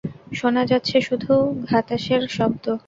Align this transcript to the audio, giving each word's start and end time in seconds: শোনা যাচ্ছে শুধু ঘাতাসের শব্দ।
শোনা 0.33 0.63
যাচ্ছে 0.65 0.97
শুধু 1.01 1.33
ঘাতাসের 1.69 2.21
শব্দ। 2.29 2.65